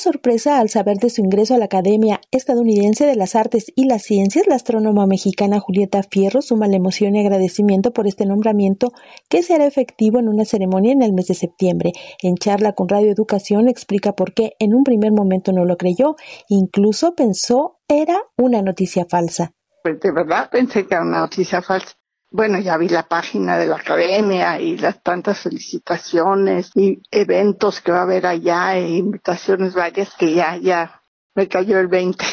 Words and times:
sorpresa 0.00 0.58
al 0.58 0.68
saber 0.68 0.96
de 0.96 1.10
su 1.10 1.20
ingreso 1.20 1.54
a 1.54 1.58
la 1.58 1.66
Academia 1.66 2.20
Estadounidense 2.30 3.06
de 3.06 3.14
las 3.14 3.36
Artes 3.36 3.72
y 3.76 3.86
las 3.86 4.02
Ciencias, 4.02 4.46
la 4.48 4.56
astrónoma 4.56 5.06
mexicana 5.06 5.60
Julieta 5.60 6.02
Fierro 6.02 6.42
suma 6.42 6.66
la 6.66 6.76
emoción 6.76 7.14
y 7.14 7.20
agradecimiento 7.20 7.92
por 7.92 8.06
este 8.06 8.26
nombramiento 8.26 8.92
que 9.28 9.42
se 9.42 9.54
hará 9.54 9.66
efectivo 9.66 10.18
en 10.18 10.28
una 10.28 10.44
ceremonia 10.44 10.92
en 10.92 11.02
el 11.02 11.12
mes 11.12 11.26
de 11.28 11.34
septiembre. 11.34 11.92
En 12.22 12.36
charla 12.36 12.72
con 12.72 12.88
Radio 12.88 13.12
Educación 13.12 13.68
explica 13.68 14.14
por 14.14 14.34
qué 14.34 14.54
en 14.58 14.74
un 14.74 14.82
primer 14.82 15.12
momento 15.12 15.52
no 15.52 15.64
lo 15.64 15.76
creyó, 15.76 16.16
incluso 16.48 17.14
pensó 17.14 17.78
era 17.86 18.18
una 18.36 18.62
noticia 18.62 19.06
falsa. 19.08 19.52
Pues 19.82 20.00
de 20.00 20.10
verdad 20.10 20.50
pensé 20.50 20.86
que 20.86 20.94
era 20.94 21.04
una 21.04 21.20
noticia 21.20 21.62
falsa 21.62 21.99
bueno, 22.30 22.60
ya 22.60 22.76
vi 22.76 22.88
la 22.88 23.02
página 23.08 23.58
de 23.58 23.66
la 23.66 23.76
academia 23.76 24.60
y 24.60 24.76
las 24.76 25.02
tantas 25.02 25.40
felicitaciones 25.40 26.70
y 26.76 27.02
eventos 27.10 27.80
que 27.80 27.92
va 27.92 27.98
a 27.98 28.02
haber 28.02 28.26
allá 28.26 28.76
e 28.76 28.88
invitaciones 28.90 29.74
varias 29.74 30.14
que 30.14 30.34
ya, 30.34 30.56
ya 30.56 31.02
me 31.34 31.48
cayó 31.48 31.78
el 31.78 31.88
20. 31.88 32.24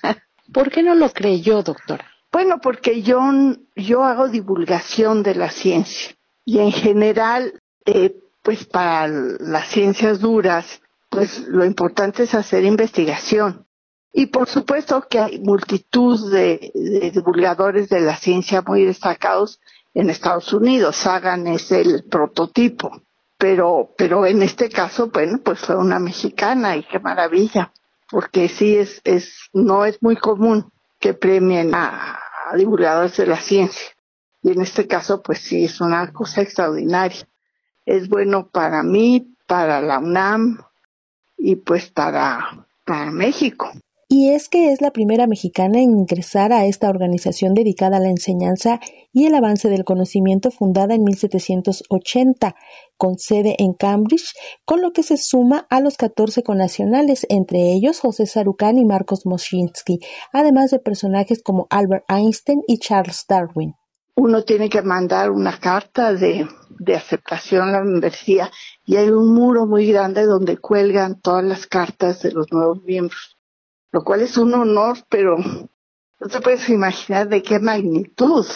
¿Por 0.52 0.70
qué 0.70 0.82
no 0.82 0.94
lo 0.94 1.10
creyó, 1.10 1.62
doctora? 1.62 2.04
Bueno, 2.32 2.58
porque 2.60 3.02
yo, 3.02 3.20
yo 3.74 4.04
hago 4.04 4.28
divulgación 4.28 5.22
de 5.22 5.34
la 5.36 5.50
ciencia 5.50 6.16
y 6.44 6.58
en 6.58 6.72
general, 6.72 7.60
eh, 7.84 8.16
pues 8.42 8.64
para 8.66 9.08
las 9.08 9.68
ciencias 9.68 10.20
duras, 10.20 10.80
pues 11.08 11.46
lo 11.48 11.64
importante 11.64 12.24
es 12.24 12.34
hacer 12.34 12.64
investigación. 12.64 13.65
Y 14.18 14.28
por 14.28 14.48
supuesto 14.48 15.06
que 15.10 15.18
hay 15.18 15.40
multitud 15.40 16.32
de, 16.32 16.72
divulgadores 17.12 17.90
de 17.90 18.00
la 18.00 18.16
ciencia 18.16 18.62
muy 18.62 18.82
destacados 18.82 19.60
en 19.92 20.08
Estados 20.08 20.54
Unidos. 20.54 20.96
Sagan 20.96 21.46
es 21.46 21.70
el 21.70 22.02
prototipo. 22.04 23.02
Pero, 23.36 23.90
pero 23.98 24.24
en 24.24 24.42
este 24.42 24.70
caso, 24.70 25.10
bueno, 25.10 25.38
pues 25.44 25.60
fue 25.60 25.76
una 25.76 25.98
mexicana 25.98 26.78
y 26.78 26.84
qué 26.84 26.98
maravilla. 26.98 27.74
Porque 28.10 28.48
sí 28.48 28.78
es, 28.78 29.02
es, 29.04 29.50
no 29.52 29.84
es 29.84 30.02
muy 30.02 30.16
común 30.16 30.72
que 30.98 31.12
premien 31.12 31.74
a, 31.74 32.18
a 32.48 32.56
divulgadores 32.56 33.18
de 33.18 33.26
la 33.26 33.36
ciencia. 33.36 33.90
Y 34.42 34.52
en 34.52 34.62
este 34.62 34.86
caso, 34.86 35.20
pues 35.20 35.40
sí, 35.40 35.66
es 35.66 35.78
una 35.82 36.10
cosa 36.14 36.40
extraordinaria. 36.40 37.28
Es 37.84 38.08
bueno 38.08 38.48
para 38.48 38.82
mí, 38.82 39.36
para 39.46 39.82
la 39.82 39.98
UNAM 39.98 40.64
y 41.36 41.56
pues 41.56 41.90
para, 41.90 42.66
para 42.86 43.10
México 43.10 43.70
y 44.08 44.30
es 44.30 44.48
que 44.48 44.72
es 44.72 44.80
la 44.80 44.92
primera 44.92 45.26
mexicana 45.26 45.80
en 45.80 45.90
ingresar 45.90 46.52
a 46.52 46.64
esta 46.66 46.88
organización 46.88 47.54
dedicada 47.54 47.96
a 47.96 48.00
la 48.00 48.08
enseñanza 48.08 48.78
y 49.12 49.26
el 49.26 49.34
avance 49.34 49.68
del 49.68 49.84
conocimiento 49.84 50.52
fundada 50.52 50.94
en 50.94 51.02
1780, 51.02 52.54
con 52.96 53.18
sede 53.18 53.56
en 53.58 53.72
Cambridge, 53.72 54.32
con 54.64 54.80
lo 54.80 54.92
que 54.92 55.02
se 55.02 55.16
suma 55.16 55.66
a 55.70 55.80
los 55.80 55.96
14 55.96 56.44
connacionales, 56.44 57.26
entre 57.28 57.72
ellos 57.72 57.98
José 57.98 58.26
Sarucán 58.26 58.78
y 58.78 58.84
Marcos 58.84 59.26
Moschinsky, 59.26 59.98
además 60.32 60.70
de 60.70 60.78
personajes 60.78 61.42
como 61.42 61.66
Albert 61.70 62.04
Einstein 62.08 62.62
y 62.68 62.78
Charles 62.78 63.24
Darwin. 63.28 63.74
Uno 64.14 64.44
tiene 64.44 64.70
que 64.70 64.82
mandar 64.82 65.30
una 65.32 65.58
carta 65.58 66.12
de, 66.12 66.46
de 66.78 66.94
aceptación 66.94 67.68
a 67.68 67.72
la 67.72 67.82
universidad 67.82 68.50
y 68.84 68.96
hay 68.96 69.10
un 69.10 69.34
muro 69.34 69.66
muy 69.66 69.86
grande 69.90 70.24
donde 70.24 70.58
cuelgan 70.58 71.20
todas 71.20 71.44
las 71.44 71.66
cartas 71.66 72.22
de 72.22 72.30
los 72.32 72.46
nuevos 72.52 72.82
miembros 72.84 73.35
lo 73.92 74.02
cual 74.02 74.22
es 74.22 74.36
un 74.36 74.54
honor, 74.54 74.98
pero 75.08 75.36
no 75.38 76.28
te 76.28 76.40
puedes 76.40 76.68
imaginar 76.68 77.28
de 77.28 77.42
qué 77.42 77.58
magnitud. 77.58 78.46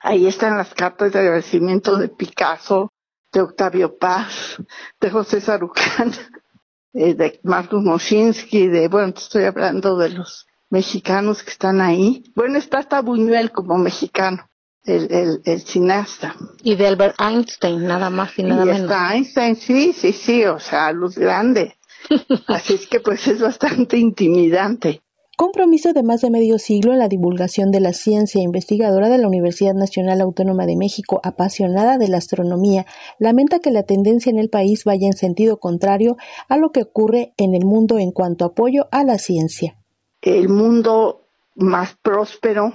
Ahí 0.00 0.26
están 0.26 0.56
las 0.56 0.74
cartas 0.74 1.12
de 1.12 1.20
agradecimiento 1.20 1.96
de 1.96 2.08
Picasso, 2.08 2.92
de 3.32 3.40
Octavio 3.40 3.96
Paz, 3.98 4.56
de 5.00 5.10
José 5.10 5.40
Sarucán, 5.40 6.12
eh, 6.92 7.14
de 7.14 7.40
Marcos 7.42 7.82
Moschinsky, 7.82 8.68
de, 8.68 8.88
bueno, 8.88 9.12
te 9.14 9.20
estoy 9.20 9.44
hablando 9.44 9.96
de 9.96 10.10
los 10.10 10.46
mexicanos 10.70 11.42
que 11.42 11.50
están 11.50 11.80
ahí. 11.80 12.24
Bueno, 12.34 12.58
está 12.58 12.78
hasta 12.78 13.00
Buñuel 13.00 13.52
como 13.52 13.78
mexicano, 13.78 14.48
el, 14.84 15.10
el, 15.12 15.42
el 15.44 15.60
cineasta. 15.62 16.34
Y 16.62 16.76
de 16.76 16.86
Albert 16.86 17.20
Einstein, 17.20 17.86
nada 17.86 18.10
más 18.10 18.38
y 18.38 18.42
nada 18.42 18.62
y 18.62 18.66
menos. 18.66 18.82
Está 18.82 19.14
Einstein, 19.14 19.56
sí, 19.56 19.92
sí, 19.92 20.12
sí, 20.12 20.44
o 20.44 20.58
sea, 20.58 20.92
luz 20.92 21.16
grande. 21.16 21.75
Así 22.46 22.74
es 22.74 22.86
que 22.86 23.00
pues 23.00 23.26
es 23.28 23.40
bastante 23.40 23.98
intimidante. 23.98 25.02
Compromiso 25.36 25.92
de 25.92 26.02
más 26.02 26.22
de 26.22 26.30
medio 26.30 26.58
siglo 26.58 26.94
en 26.94 26.98
la 26.98 27.08
divulgación 27.08 27.70
de 27.70 27.80
la 27.80 27.92
ciencia, 27.92 28.40
investigadora 28.40 29.10
de 29.10 29.18
la 29.18 29.28
Universidad 29.28 29.74
Nacional 29.74 30.22
Autónoma 30.22 30.64
de 30.64 30.76
México, 30.76 31.20
apasionada 31.22 31.98
de 31.98 32.08
la 32.08 32.16
astronomía, 32.16 32.86
lamenta 33.18 33.58
que 33.58 33.70
la 33.70 33.82
tendencia 33.82 34.30
en 34.30 34.38
el 34.38 34.48
país 34.48 34.84
vaya 34.84 35.06
en 35.06 35.12
sentido 35.12 35.58
contrario 35.58 36.16
a 36.48 36.56
lo 36.56 36.72
que 36.72 36.80
ocurre 36.80 37.34
en 37.36 37.54
el 37.54 37.66
mundo 37.66 37.98
en 37.98 38.12
cuanto 38.12 38.46
a 38.46 38.48
apoyo 38.48 38.88
a 38.90 39.04
la 39.04 39.18
ciencia. 39.18 39.76
El 40.22 40.48
mundo 40.48 41.26
más 41.54 41.94
próspero 42.00 42.72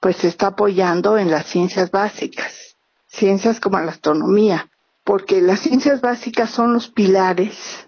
pues 0.00 0.18
se 0.18 0.28
está 0.28 0.48
apoyando 0.48 1.18
en 1.18 1.32
las 1.32 1.46
ciencias 1.46 1.90
básicas, 1.90 2.76
ciencias 3.08 3.58
como 3.58 3.80
la 3.80 3.90
astronomía, 3.90 4.70
porque 5.02 5.40
las 5.40 5.58
ciencias 5.58 6.00
básicas 6.00 6.50
son 6.50 6.74
los 6.74 6.86
pilares 6.86 7.87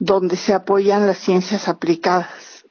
donde 0.00 0.36
se 0.36 0.54
apoyan 0.54 1.06
las 1.06 1.18
ciencias 1.18 1.68
aplicadas, 1.68 2.64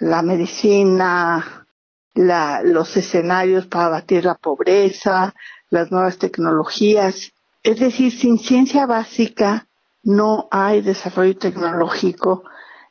la 0.00 0.20
medicina, 0.20 1.66
los 2.14 2.96
escenarios 2.96 3.66
para 3.66 3.88
batir 3.88 4.26
la 4.26 4.34
pobreza, 4.34 5.34
las 5.70 5.90
nuevas 5.90 6.18
tecnologías. 6.18 7.32
Es 7.62 7.80
decir, 7.80 8.12
sin 8.12 8.38
ciencia 8.38 8.84
básica 8.84 9.66
no 10.02 10.46
hay 10.50 10.82
desarrollo 10.82 11.36
tecnológico 11.38 12.44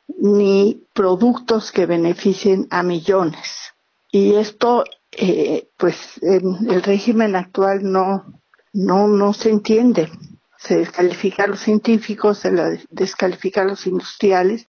ni 0.08 0.84
productos 0.92 1.70
que 1.70 1.86
beneficien 1.86 2.66
a 2.70 2.82
millones. 2.82 3.72
Y 4.10 4.34
esto, 4.34 4.84
eh, 5.12 5.68
pues, 5.76 6.20
en 6.20 6.68
el 6.68 6.82
régimen 6.82 7.36
actual 7.36 7.80
no, 7.90 8.40
no, 8.72 9.06
no 9.06 9.32
se 9.32 9.50
entiende 9.50 10.10
se 10.64 10.78
descalifica 10.78 11.44
a 11.44 11.46
los 11.46 11.60
científicos, 11.60 12.38
se 12.38 12.50
descalifica 12.88 13.62
a 13.62 13.66
los 13.66 13.86
industriales 13.86 14.68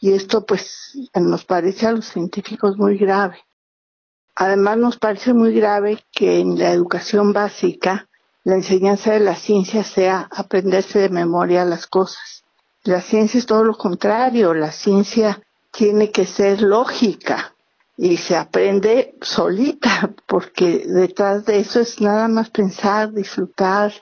y 0.00 0.12
esto 0.12 0.46
pues 0.46 1.08
nos 1.14 1.44
parece 1.44 1.86
a 1.86 1.92
los 1.92 2.06
científicos 2.06 2.78
muy 2.78 2.96
grave. 2.96 3.38
Además 4.34 4.78
nos 4.78 4.98
parece 4.98 5.34
muy 5.34 5.54
grave 5.54 6.02
que 6.10 6.40
en 6.40 6.58
la 6.58 6.70
educación 6.70 7.32
básica 7.32 8.08
la 8.44 8.54
enseñanza 8.54 9.12
de 9.12 9.20
la 9.20 9.34
ciencia 9.34 9.84
sea 9.84 10.28
aprenderse 10.30 11.00
de 11.00 11.08
memoria 11.10 11.64
las 11.64 11.86
cosas. 11.86 12.44
La 12.84 13.00
ciencia 13.00 13.38
es 13.38 13.46
todo 13.46 13.64
lo 13.64 13.76
contrario, 13.76 14.54
la 14.54 14.72
ciencia 14.72 15.42
tiene 15.70 16.10
que 16.12 16.24
ser 16.24 16.62
lógica 16.62 17.54
y 17.96 18.16
se 18.16 18.36
aprende 18.36 19.16
solita 19.20 20.14
porque 20.26 20.84
detrás 20.86 21.44
de 21.44 21.58
eso 21.58 21.80
es 21.80 22.00
nada 22.00 22.28
más 22.28 22.50
pensar, 22.50 23.12
disfrutar, 23.12 23.92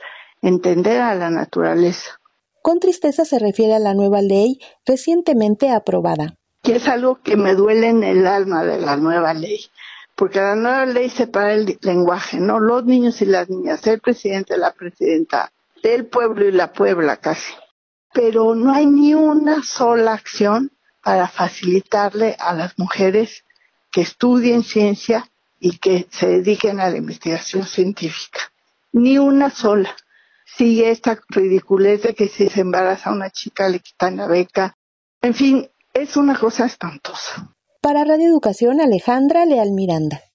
entender 0.44 1.00
a 1.00 1.14
la 1.14 1.30
naturaleza. 1.30 2.20
Con 2.60 2.78
tristeza 2.78 3.24
se 3.24 3.38
refiere 3.38 3.74
a 3.74 3.78
la 3.78 3.94
nueva 3.94 4.20
ley 4.20 4.58
recientemente 4.84 5.70
aprobada. 5.70 6.34
Que 6.62 6.76
es 6.76 6.86
algo 6.86 7.20
que 7.22 7.36
me 7.36 7.54
duele 7.54 7.88
en 7.88 8.04
el 8.04 8.26
alma 8.26 8.62
de 8.62 8.80
la 8.80 8.96
nueva 8.96 9.32
ley, 9.34 9.60
porque 10.14 10.40
la 10.40 10.54
nueva 10.54 10.86
ley 10.86 11.08
separa 11.08 11.54
el 11.54 11.78
lenguaje, 11.80 12.38
¿no? 12.38 12.60
Los 12.60 12.84
niños 12.84 13.20
y 13.22 13.26
las 13.26 13.48
niñas, 13.48 13.86
el 13.86 14.00
presidente, 14.00 14.56
la 14.56 14.72
presidenta, 14.72 15.50
el 15.82 16.06
pueblo 16.06 16.46
y 16.46 16.52
la 16.52 16.72
puebla 16.72 17.16
casi. 17.16 17.52
Pero 18.12 18.54
no 18.54 18.72
hay 18.72 18.86
ni 18.86 19.14
una 19.14 19.62
sola 19.62 20.12
acción 20.12 20.70
para 21.02 21.28
facilitarle 21.28 22.36
a 22.38 22.54
las 22.54 22.78
mujeres 22.78 23.44
que 23.90 24.02
estudien 24.02 24.62
ciencia 24.62 25.30
y 25.58 25.78
que 25.78 26.06
se 26.10 26.26
dediquen 26.26 26.80
a 26.80 26.90
la 26.90 26.96
investigación 26.96 27.64
científica. 27.64 28.40
Ni 28.92 29.18
una 29.18 29.50
sola 29.50 29.94
sigue 30.56 30.90
esta 30.90 31.18
ridiculez 31.28 32.02
de 32.02 32.14
que 32.14 32.28
si 32.28 32.48
se 32.48 32.60
embaraza 32.60 33.12
una 33.12 33.30
chica 33.30 33.68
le 33.68 33.80
quitan 33.80 34.16
la 34.16 34.26
beca. 34.26 34.76
En 35.22 35.34
fin, 35.34 35.68
es 35.92 36.16
una 36.16 36.38
cosa 36.38 36.66
espantosa. 36.66 37.54
Para 37.80 38.04
Radio 38.04 38.28
Educación, 38.28 38.80
Alejandra 38.80 39.44
Leal 39.44 39.72
Miranda. 39.72 40.20